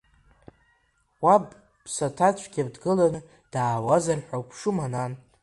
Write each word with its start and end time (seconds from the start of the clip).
Уаб 1.23 1.43
ԥсаҭацәгьа 1.83 2.63
дгыланы 2.73 3.19
даауазар 3.51 4.19
ҳәа 4.25 4.37
уԥшума, 4.41 4.87
нан? 4.91 5.13